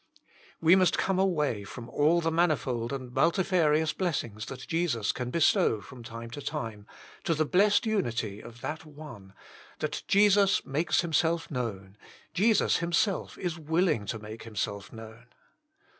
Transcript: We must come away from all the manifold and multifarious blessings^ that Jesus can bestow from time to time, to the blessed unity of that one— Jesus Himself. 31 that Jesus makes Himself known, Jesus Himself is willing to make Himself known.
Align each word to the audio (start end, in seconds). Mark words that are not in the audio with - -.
We 0.59 0.75
must 0.75 0.97
come 0.97 1.19
away 1.19 1.63
from 1.63 1.87
all 1.87 2.21
the 2.21 2.31
manifold 2.31 2.91
and 2.91 3.13
multifarious 3.13 3.93
blessings^ 3.93 4.45
that 4.47 4.65
Jesus 4.67 5.11
can 5.11 5.29
bestow 5.29 5.79
from 5.79 6.01
time 6.01 6.31
to 6.31 6.41
time, 6.41 6.87
to 7.23 7.35
the 7.35 7.45
blessed 7.45 7.85
unity 7.85 8.41
of 8.41 8.61
that 8.61 8.83
one— 8.83 9.33
Jesus 9.79 9.81
Himself. 9.81 9.81
31 9.81 9.81
that 9.81 10.03
Jesus 10.07 10.65
makes 10.65 11.01
Himself 11.01 11.51
known, 11.51 11.97
Jesus 12.33 12.77
Himself 12.77 13.37
is 13.37 13.59
willing 13.59 14.07
to 14.07 14.17
make 14.17 14.41
Himself 14.41 14.91
known. 14.91 15.25